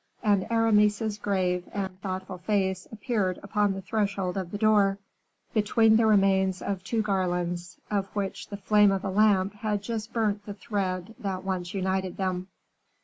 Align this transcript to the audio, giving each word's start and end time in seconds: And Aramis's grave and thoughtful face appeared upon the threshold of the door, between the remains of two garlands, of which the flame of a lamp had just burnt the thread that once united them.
And 0.23 0.47
Aramis's 0.49 1.19
grave 1.19 1.69
and 1.71 2.01
thoughtful 2.01 2.39
face 2.39 2.87
appeared 2.91 3.39
upon 3.43 3.73
the 3.73 3.83
threshold 3.83 4.35
of 4.35 4.49
the 4.49 4.57
door, 4.57 4.97
between 5.53 5.95
the 5.95 6.07
remains 6.07 6.59
of 6.59 6.83
two 6.83 7.03
garlands, 7.03 7.77
of 7.91 8.07
which 8.15 8.47
the 8.47 8.57
flame 8.57 8.91
of 8.91 9.05
a 9.05 9.11
lamp 9.11 9.53
had 9.53 9.83
just 9.83 10.11
burnt 10.11 10.43
the 10.47 10.55
thread 10.55 11.13
that 11.19 11.43
once 11.43 11.75
united 11.75 12.17
them. 12.17 12.47